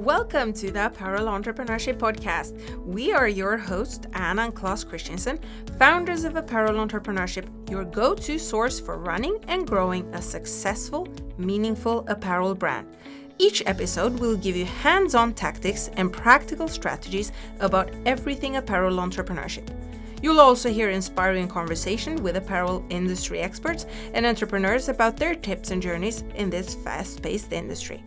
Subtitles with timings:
[0.00, 2.58] Welcome to the Apparel Entrepreneurship Podcast.
[2.86, 5.38] We are your hosts, Anna and Klaus Christensen,
[5.78, 12.06] founders of Apparel Entrepreneurship, your go to source for running and growing a successful, meaningful
[12.08, 12.86] apparel brand.
[13.36, 19.68] Each episode will give you hands on tactics and practical strategies about everything apparel entrepreneurship.
[20.22, 25.82] You'll also hear inspiring conversation with apparel industry experts and entrepreneurs about their tips and
[25.82, 28.02] journeys in this fast paced industry.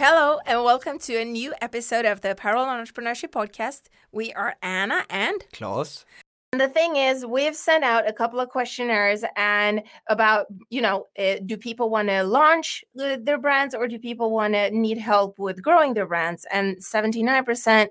[0.00, 3.88] Hello, and welcome to a new episode of the Apparel Entrepreneurship Podcast.
[4.12, 6.04] We are Anna and Klaus.
[6.52, 11.08] And the thing is, we've sent out a couple of questionnaires and about, you know,
[11.18, 15.36] uh, do people want to launch their brands or do people want to need help
[15.36, 16.46] with growing their brands?
[16.52, 17.88] And 79%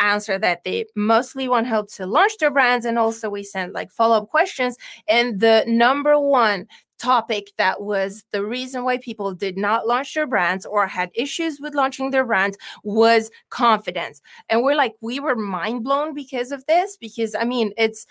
[0.00, 2.86] answer that they mostly want help to launch their brands.
[2.86, 4.78] And also, we sent like follow up questions.
[5.08, 6.68] And the number one
[7.00, 11.58] topic that was the reason why people did not launch their brands or had issues
[11.58, 14.20] with launching their brands was confidence.
[14.48, 18.06] And we're like, we were mind blown because of this, because I mean, it's,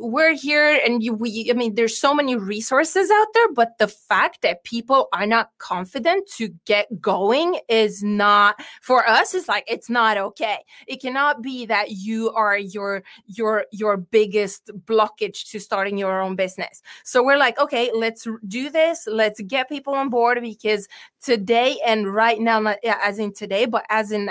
[0.00, 3.88] we're here and you, we, I mean, there's so many resources out there, but the
[3.88, 9.64] fact that people are not confident to get going is not, for us, it's like,
[9.68, 10.58] it's not okay.
[10.88, 16.34] It cannot be that you are your, your, your biggest blockage to starting your own
[16.34, 16.82] business.
[17.04, 20.88] So we're like, okay, let's let's do this let's get people on board because
[21.22, 24.30] today and right now not as in today but as in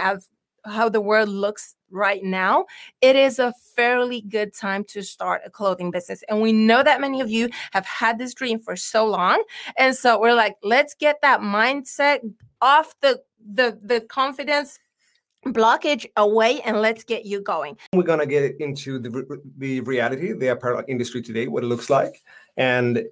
[0.66, 2.66] how the world looks right now
[3.02, 7.00] it is a fairly good time to start a clothing business and we know that
[7.00, 9.44] many of you have had this dream for so long
[9.78, 12.20] and so we're like let's get that mindset
[12.61, 13.22] off the
[13.53, 14.80] the the confidence
[15.45, 17.78] blockage away and let's get you going.
[17.94, 21.89] We're going to get into the, the reality, the apparel industry today, what it looks
[21.89, 22.22] like.
[22.58, 23.05] And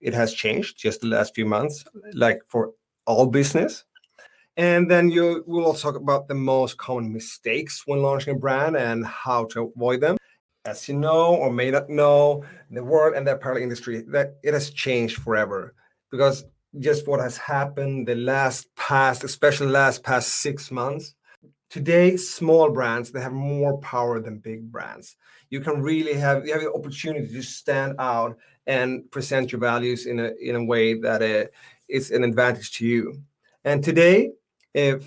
[0.00, 2.72] it has changed just the last few months, like for
[3.06, 3.84] all business.
[4.56, 8.76] And then you will also talk about the most common mistakes when launching a brand
[8.76, 10.18] and how to avoid them.
[10.64, 14.54] As you know or may not know, the world and the apparel industry that it
[14.54, 15.74] has changed forever
[16.10, 16.44] because
[16.78, 21.14] just what has happened the last past, especially last past six months.
[21.70, 25.16] Today, small brands they have more power than big brands.
[25.48, 28.36] You can really have you have the opportunity to stand out
[28.66, 31.46] and present your values in a in a way that uh,
[31.88, 33.22] is an advantage to you.
[33.64, 34.32] And today,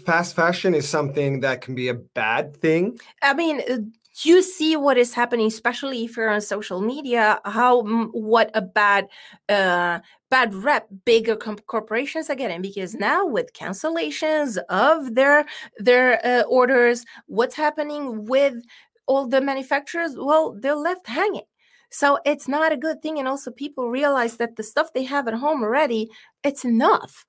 [0.05, 2.99] fast fashion is something that can be a bad thing.
[3.21, 3.77] I mean, uh,
[4.23, 7.41] you see what is happening, especially if you're on social media.
[7.43, 9.07] How what a bad
[9.49, 9.99] uh,
[10.29, 15.45] bad rep bigger corporations are getting because now with cancellations of their
[15.77, 18.55] their uh, orders, what's happening with
[19.05, 20.15] all the manufacturers?
[20.15, 21.43] Well, they're left hanging
[21.91, 23.19] so it's not a good thing.
[23.19, 26.09] And also, people realize that the stuff they have at home already,
[26.43, 27.25] it's enough.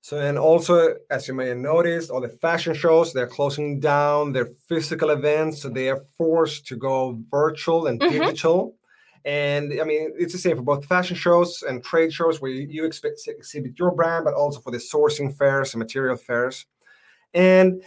[0.00, 4.32] So, and also, as you may have noticed, all the fashion shows, they're closing down
[4.32, 5.62] their physical events.
[5.62, 8.18] So they are forced to go virtual and mm-hmm.
[8.18, 8.76] digital.
[9.24, 12.66] And I mean, it's the same for both fashion shows and trade shows where you,
[12.68, 16.66] you expect to exhibit your brand, but also for the sourcing fairs and material fairs.
[17.32, 17.82] And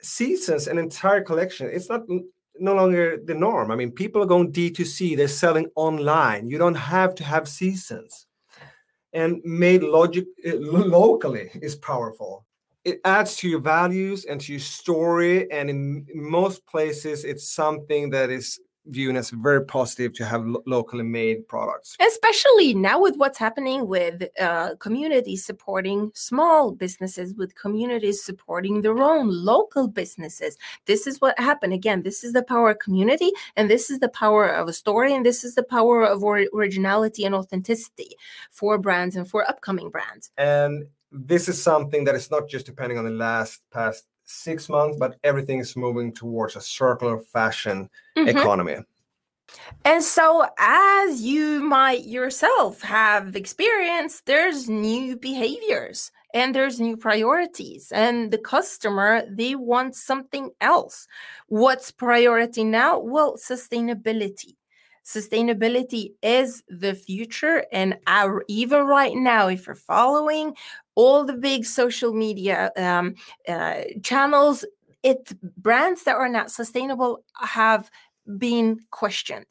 [0.00, 2.02] seasons, an entire collection, it's not
[2.60, 3.70] no longer the norm.
[3.70, 6.46] I mean, people are going D2C, they're selling online.
[6.46, 8.26] You don't have to have seasons.
[9.12, 12.44] And made logic uh, locally is powerful.
[12.84, 15.50] It adds to your values and to your story.
[15.50, 20.62] And in most places, it's something that is viewing as very positive to have lo-
[20.66, 21.96] locally made products.
[22.00, 28.98] Especially now with what's happening with uh, communities supporting small businesses, with communities supporting their
[28.98, 30.56] own local businesses.
[30.86, 31.72] This is what happened.
[31.72, 35.14] Again, this is the power of community, and this is the power of a story,
[35.14, 38.16] and this is the power of or- originality and authenticity
[38.50, 40.30] for brands and for upcoming brands.
[40.36, 44.96] And this is something that is not just depending on the last past six months,
[44.98, 48.28] but everything is moving towards a circular fashion mm-hmm.
[48.28, 48.76] economy.
[49.84, 57.90] And so, as you might yourself have experienced, there's new behaviors and there's new priorities,
[57.90, 61.06] and the customer they want something else.
[61.46, 62.98] What's priority now?
[62.98, 64.54] Well, sustainability.
[65.08, 70.54] Sustainability is the future, and our, even right now, if you're following
[70.96, 73.14] all the big social media um,
[73.48, 74.66] uh, channels,
[75.02, 77.90] it brands that are not sustainable have
[78.36, 79.46] been questioned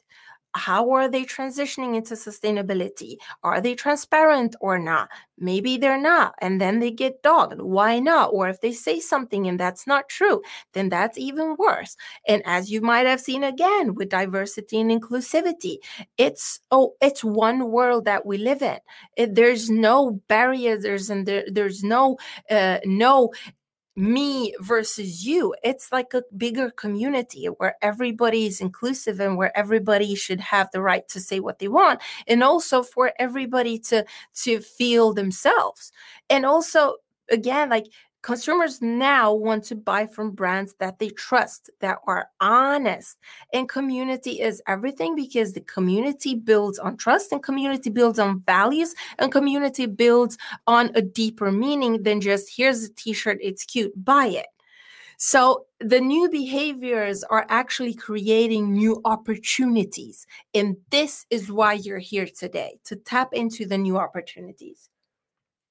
[0.58, 3.16] how are they transitioning into sustainability?
[3.42, 5.08] Are they transparent or not?
[5.40, 6.34] Maybe they're not.
[6.40, 7.60] And then they get dogged.
[7.60, 8.30] Why not?
[8.32, 11.96] Or if they say something and that's not true, then that's even worse.
[12.26, 15.76] And as you might have seen again with diversity and inclusivity,
[16.16, 18.78] it's oh, it's one world that we live in.
[19.16, 22.16] It, there's no barriers, there's and there, there's no
[22.50, 23.30] uh, no
[23.98, 25.54] me versus you.
[25.64, 30.80] It's like a bigger community where everybody is inclusive and where everybody should have the
[30.80, 34.04] right to say what they want and also for everybody to
[34.44, 35.90] to feel themselves.
[36.30, 36.94] And also
[37.28, 37.86] again like
[38.28, 43.16] consumers now want to buy from brands that they trust, that are honest.
[43.54, 48.94] And community is everything because the community builds on trust, and community builds on values,
[49.18, 50.36] and community builds
[50.66, 54.48] on a deeper meaning than just here's a t shirt, it's cute, buy it.
[55.16, 60.26] So the new behaviors are actually creating new opportunities.
[60.52, 64.90] And this is why you're here today to tap into the new opportunities.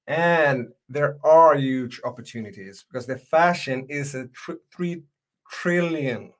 [0.08, 5.02] And there are huge opportunities because the fashion is a tr- three
[5.50, 6.32] trillion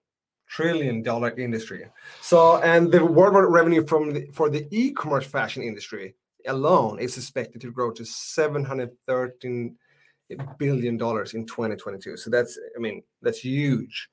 [0.48, 1.84] trillion dollar industry.
[2.22, 6.14] So, and the worldwide revenue from the, for the e-commerce fashion industry
[6.46, 9.76] alone is expected to grow to 713
[10.58, 12.16] billion dollars in 2022.
[12.16, 14.08] So that's, I mean, that's huge.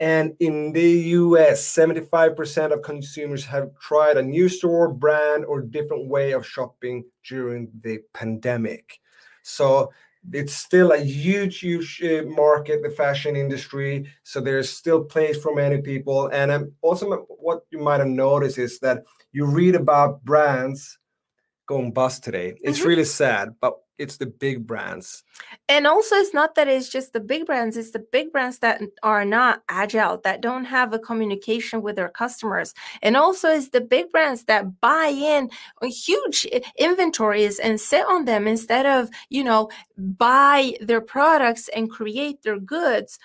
[0.00, 6.08] And in the US, 75% of consumers have tried a new store, brand, or different
[6.08, 8.98] way of shopping during the pandemic.
[9.42, 9.92] So
[10.32, 14.06] it's still a huge, huge uh, market, the fashion industry.
[14.22, 16.28] So there's still place for many people.
[16.28, 20.98] And um, also, what you might have noticed is that you read about brands
[21.66, 22.54] going bust today.
[22.62, 22.88] It's mm-hmm.
[22.88, 25.22] really sad, but it's the big brands.
[25.68, 28.80] And also it's not that it's just the big brands it's the big brands that
[29.02, 32.72] are not agile that don't have a communication with their customers.
[33.02, 35.50] And also it's the big brands that buy in
[35.82, 36.46] huge
[36.78, 39.68] inventories and sit on them instead of you know
[39.98, 43.18] buy their products and create their goods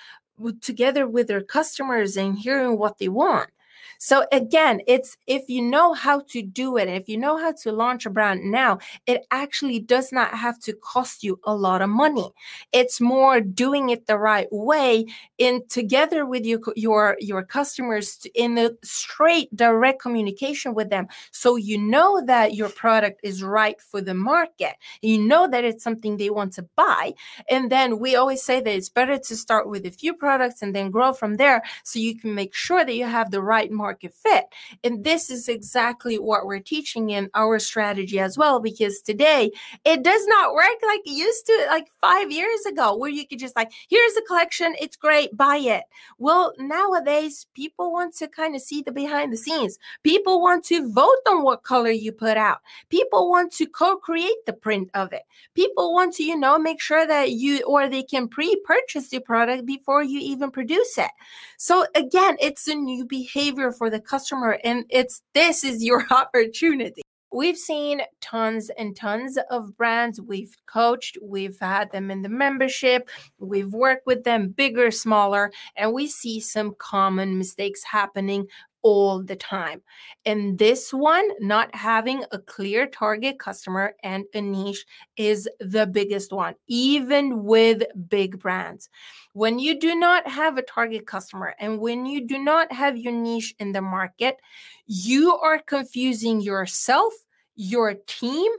[0.59, 3.49] together with their customers and hearing what they want
[3.99, 7.53] so again, it's if you know how to do it, and if you know how
[7.63, 11.81] to launch a brand now, it actually does not have to cost you a lot
[11.81, 12.29] of money.
[12.71, 15.05] It's more doing it the right way
[15.37, 21.07] in together with you, your your customers in the straight direct communication with them.
[21.31, 24.75] So you know that your product is right for the market.
[25.01, 27.13] You know that it's something they want to buy.
[27.49, 30.75] And then we always say that it's better to start with a few products and
[30.75, 34.13] then grow from there so you can make sure that you have the right market
[34.13, 34.45] fit.
[34.83, 39.51] And this is exactly what we're teaching in our strategy as well, because today
[39.83, 43.39] it does not work like it used to, like five years ago, where you could
[43.39, 45.83] just like, here's a collection, it's great, buy it.
[46.17, 49.77] Well, nowadays, people want to kind of see the behind the scenes.
[50.03, 52.59] People want to vote on what color you put out.
[52.89, 55.23] People want to co create the print of it.
[55.53, 59.19] People want to, you know, make sure that you or they can pre purchase the
[59.19, 61.11] product before you even produce it.
[61.57, 67.01] So, again, it's a new behavior for the customer and it's this is your opportunity.
[67.31, 70.21] We've seen tons and tons of brands.
[70.21, 73.09] We've coached we've had them in the membership
[73.39, 78.47] we've worked with them bigger smaller and we see some common mistakes happening
[78.85, 79.81] all the time.
[80.27, 84.85] And this one, not having a clear target customer and a niche
[85.17, 88.87] is the biggest one, even with big brands.
[89.33, 93.13] When you do not have a target customer and when you do not have your
[93.13, 94.37] niche in the market,
[94.85, 97.11] you are confusing yourself,
[97.55, 98.51] your team,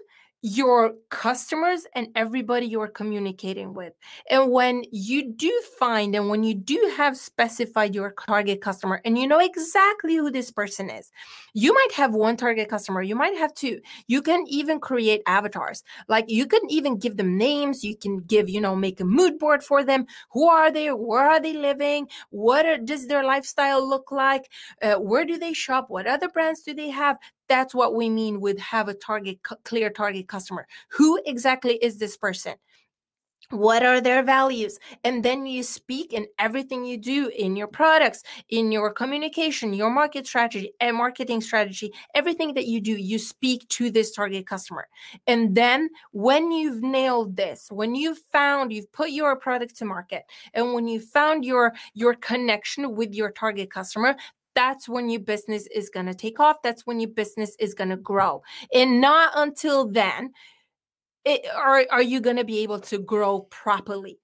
[0.42, 3.94] your customers and everybody you're communicating with.
[4.30, 9.18] And when you do find and when you do have specified your target customer and
[9.18, 11.10] you know exactly who this person is,
[11.54, 13.80] you might have one target customer, you might have two.
[14.06, 15.82] You can even create avatars.
[16.08, 19.38] Like you can even give them names, you can give, you know, make a mood
[19.38, 20.06] board for them.
[20.32, 20.88] Who are they?
[20.88, 22.08] Where are they living?
[22.30, 24.50] What are, does their lifestyle look like?
[24.82, 25.86] Uh, where do they shop?
[25.88, 27.16] What other brands do they have?
[27.48, 30.66] That's what we mean with have a target, clear target customer.
[30.90, 32.54] Who exactly is this person?
[33.50, 38.22] what are their values and then you speak in everything you do in your products
[38.48, 43.66] in your communication your market strategy and marketing strategy everything that you do you speak
[43.68, 44.88] to this target customer
[45.28, 50.24] and then when you've nailed this when you've found you've put your product to market
[50.54, 54.16] and when you found your your connection with your target customer
[54.56, 56.56] that's when your business is going to take off.
[56.64, 58.42] That's when your business is going to grow.
[58.74, 60.32] And not until then
[61.24, 64.18] it, are, are you going to be able to grow properly.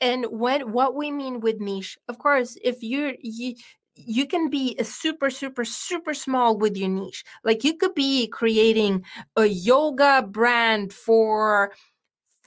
[0.00, 3.54] And when what we mean with niche, of course, if you're you,
[3.94, 8.26] you can be a super super super small with your niche like you could be
[8.26, 9.02] creating
[9.36, 11.72] a yoga brand for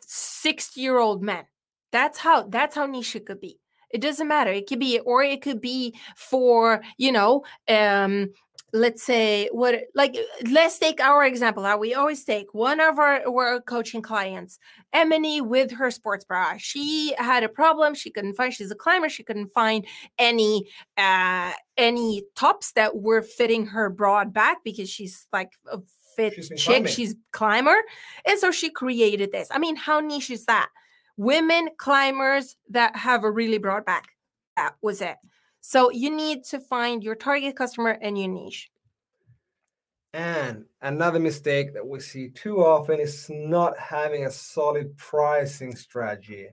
[0.01, 1.45] 60 year old men
[1.91, 3.57] that's how that's how niche it could be
[3.91, 4.51] it doesn't matter.
[4.51, 8.29] It could be, or it could be for, you know, um,
[8.71, 10.15] let's say what like
[10.51, 14.59] let's take our example how we always take one of our, our coaching clients
[14.93, 16.53] emily with her sports bra.
[16.59, 17.95] She had a problem.
[17.95, 19.09] She couldn't find she's a climber.
[19.09, 19.87] She couldn't find
[20.19, 20.65] any
[20.97, 25.79] uh any tops that were fitting her broad back because she's like a
[26.15, 26.59] fit She's chick.
[26.59, 26.91] climbing.
[26.91, 27.77] she's climber.
[28.27, 29.47] And so she created this.
[29.49, 30.69] I mean how niche is that
[31.19, 34.09] women climbers that have a really broad back
[34.55, 35.17] that was it
[35.61, 38.71] so you need to find your target customer and your niche.
[40.13, 46.47] And another mistake that we see too often is not having a solid pricing strategy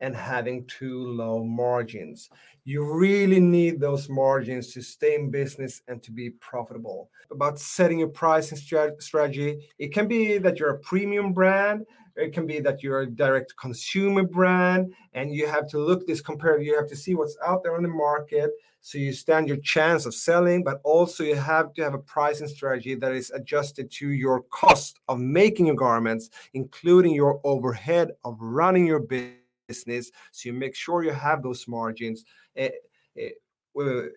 [0.00, 2.30] and having too low margins.
[2.64, 7.10] You really need those margins to stay in business and to be profitable.
[7.32, 11.86] About setting your pricing strategy, it can be that you're a premium brand,
[12.16, 16.20] it can be that you're a direct consumer brand, and you have to look this
[16.20, 16.66] comparative.
[16.66, 18.50] You have to see what's out there on the market
[18.82, 22.48] so you stand your chance of selling, but also you have to have a pricing
[22.48, 28.38] strategy that is adjusted to your cost of making your garments, including your overhead of
[28.40, 30.10] running your business.
[30.32, 32.24] So you make sure you have those margins.
[32.56, 32.70] eh,
[33.16, 33.30] eh,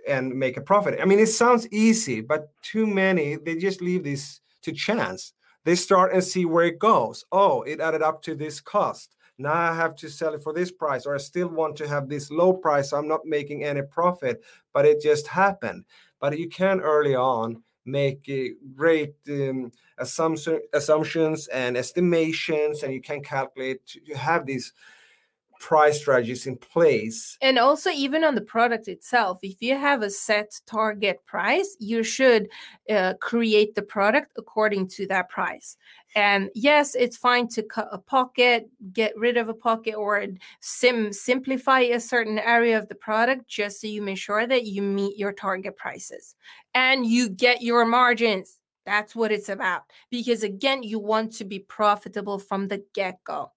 [0.07, 0.99] and make a profit.
[0.99, 5.33] I mean, it sounds easy, but too many they just leave this to chance.
[5.65, 7.25] They start and see where it goes.
[7.31, 9.15] Oh, it added up to this cost.
[9.37, 12.07] Now I have to sell it for this price, or I still want to have
[12.07, 12.89] this low price.
[12.89, 14.43] So I'm not making any profit,
[14.73, 15.85] but it just happened.
[16.19, 18.29] But you can early on make
[18.75, 24.73] great um, assumption, assumptions and estimations, and you can calculate to have these
[25.63, 27.37] price strategies in place.
[27.41, 32.03] And also, even on the product itself, if you have a set target price, you
[32.03, 32.49] should
[32.89, 35.77] uh, create the product according to that price.
[36.15, 40.27] And yes, it's fine to cut a pocket, get rid of a pocket, or
[40.59, 44.81] sim- simplify a certain area of the product just so you make sure that you
[44.81, 46.35] meet your target prices
[46.73, 48.59] and you get your margins.
[48.85, 49.83] That's what it's about.
[50.11, 53.53] Because again, you want to be profitable from the get go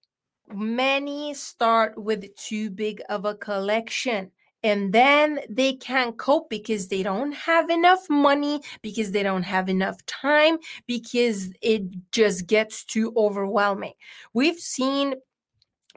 [0.53, 4.31] many start with too big of a collection
[4.63, 9.69] and then they can't cope because they don't have enough money because they don't have
[9.69, 13.93] enough time because it just gets too overwhelming.
[14.33, 15.15] We've seen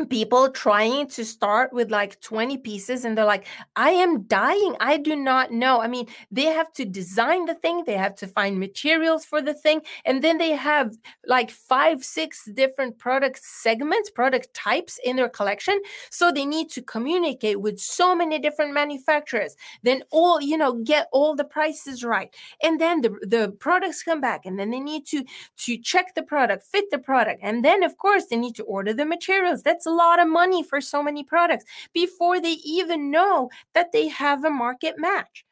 [0.07, 4.77] people trying to start with like 20 pieces and they're like i am dying.
[4.81, 5.81] I do not know.
[5.81, 9.55] I mean they have to design the thing they have to find materials for the
[9.55, 15.29] thing and then they have like five six different product segments product types in their
[15.29, 15.81] collection
[16.11, 19.57] so they need to communicate with so many different manufacturers.
[19.83, 24.21] Then all you know get all the prices right and then the, the products come
[24.21, 25.25] back and then they need to
[25.59, 28.93] to check the product fit the product and then of course they need to order
[28.95, 29.63] the materials.
[29.63, 34.09] That's a lot of money for so many products before they even know that they
[34.09, 35.45] have a market match.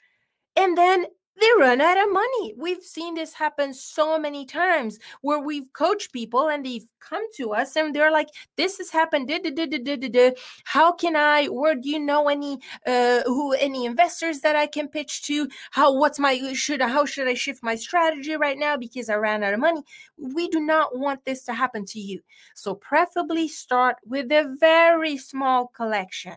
[0.56, 1.06] And then
[1.40, 2.54] they run out of money.
[2.56, 7.52] We've seen this happen so many times where we've coached people and they've come to
[7.52, 9.28] us and they're like, "This has happened.
[9.28, 10.30] Da.
[10.64, 11.46] How can I?
[11.46, 15.48] Where do you know any uh, who any investors that I can pitch to?
[15.70, 15.94] How?
[15.94, 16.82] What's my should?
[16.82, 19.82] How should I shift my strategy right now because I ran out of money?
[20.16, 22.20] We do not want this to happen to you.
[22.54, 26.36] So preferably start with a very small collection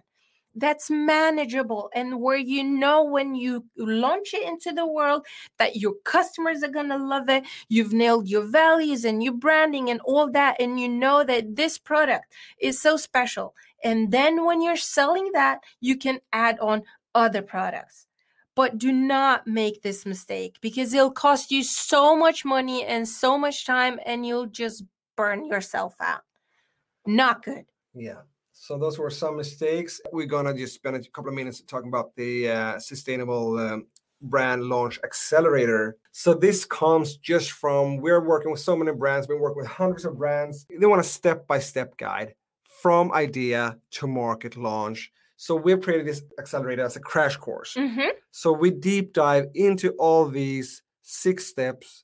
[0.55, 5.25] that's manageable and where you know when you launch it into the world
[5.57, 9.89] that your customers are going to love it you've nailed your values and your branding
[9.89, 12.25] and all that and you know that this product
[12.59, 13.53] is so special
[13.83, 16.83] and then when you're selling that you can add on
[17.15, 18.07] other products.
[18.55, 23.37] But do not make this mistake because it'll cost you so much money and so
[23.37, 24.83] much time and you'll just
[25.15, 26.21] burn yourself out.
[27.05, 27.65] Not good.
[27.93, 28.21] Yeah.
[28.61, 29.99] So those were some mistakes.
[30.11, 33.87] We're gonna just spend a couple of minutes talking about the uh, sustainable um,
[34.21, 35.97] brand launch accelerator.
[36.11, 39.27] So this comes just from we're working with so many brands.
[39.27, 40.67] We're working with hundreds of brands.
[40.79, 42.35] They want a step-by-step guide
[42.83, 45.11] from idea to market launch.
[45.37, 47.73] So we've created this accelerator as a crash course.
[47.73, 48.11] Mhm.
[48.29, 52.03] So we deep dive into all these six steps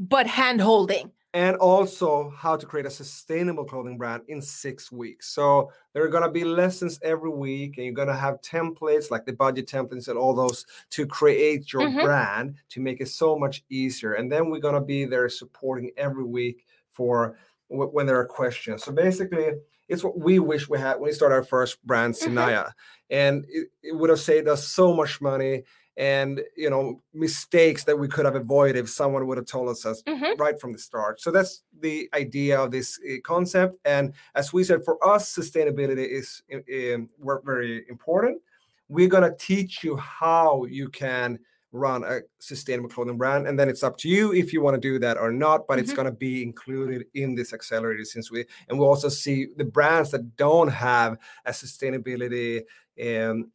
[0.00, 5.28] but hand holding and also how to create a sustainable clothing brand in six weeks.
[5.28, 9.10] So there are going to be lessons every week, and you're going to have templates
[9.10, 12.02] like the budget templates and all those to create your Mhm.
[12.02, 14.12] brand to make it so much easier.
[14.12, 17.36] And then we're going to be there supporting every week for
[17.68, 18.84] wh- when there are questions.
[18.84, 19.52] So basically,
[19.88, 22.72] it's what we wish we had when we started our first brand, Mhm.
[23.10, 25.64] And it, it would have saved us so much money
[25.96, 29.84] and you know mistakes that we could have avoided if someone would have told us
[29.84, 30.38] Mhm.
[30.38, 31.20] right from the start.
[31.20, 33.78] So that's the idea of this uh, concept.
[33.84, 38.40] And as we said, for us, sustainability is um, we're very important.
[38.88, 41.38] We're gonna teach you how you can
[41.72, 44.80] run a sustainable clothing brand and then it's up to you if you want to
[44.80, 45.84] do that or not but mm-hmm.
[45.84, 49.64] it's going to be included in this accelerator since we and we also see the
[49.64, 52.60] brands that don't have a sustainability
[53.02, 53.50] um,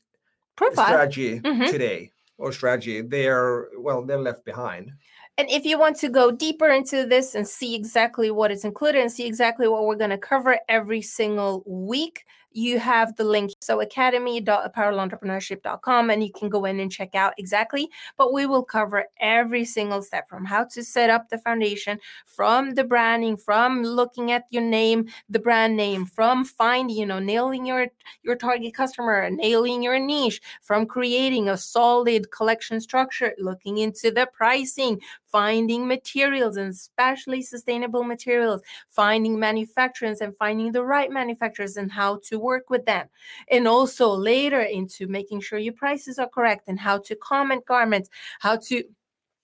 [0.73, 1.65] strategy mm-hmm.
[1.71, 4.91] today or strategy they're well they're left behind.
[5.39, 9.01] And if you want to go deeper into this and see exactly what is included
[9.01, 12.25] and see exactly what we're going to cover every single week
[12.57, 13.51] you have the link.
[13.61, 17.87] So academy.apparelentrepreneurship.com and you can go in and check out exactly.
[18.17, 22.71] But we will cover every single step from how to set up the foundation, from
[22.71, 27.67] the branding, from looking at your name, the brand name, from finding, you know, nailing
[27.67, 27.89] your
[28.23, 34.27] your target customer, nailing your niche, from creating a solid collection structure, looking into the
[34.33, 41.91] pricing, finding materials and especially sustainable materials, finding manufacturers and finding the right manufacturers and
[41.91, 43.07] how to work with them.
[43.51, 48.09] And also later into making sure your prices are correct and how to comment garments,
[48.39, 48.83] how to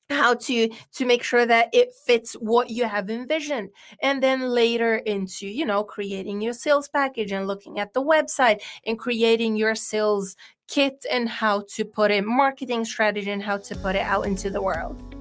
[0.09, 3.69] how to to make sure that it fits what you have envisioned
[4.01, 8.59] and then later into you know creating your sales package and looking at the website
[8.85, 10.35] and creating your sales
[10.67, 14.49] kit and how to put a marketing strategy and how to put it out into
[14.49, 15.12] the world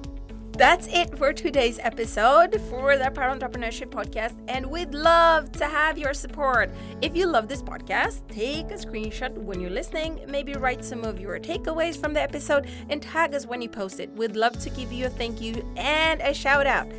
[0.53, 5.97] that's it for today's episode for the Apparel Entrepreneurship Podcast, and we'd love to have
[5.97, 6.69] your support.
[7.01, 11.19] If you love this podcast, take a screenshot when you're listening, maybe write some of
[11.19, 14.11] your takeaways from the episode, and tag us when you post it.
[14.11, 16.91] We'd love to give you a thank you and a shout out.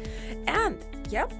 [0.47, 1.33] And yep,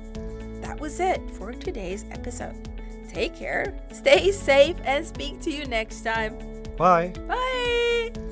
[0.63, 2.69] that was it for today's episode.
[3.09, 6.39] Take care, stay safe, and speak to you next time.
[6.77, 7.13] Bye.
[7.29, 8.24] Bye.